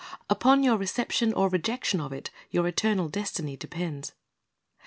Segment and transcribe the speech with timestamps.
[0.31, 4.13] Upon your reception or rejection of it your eternal destiny depends.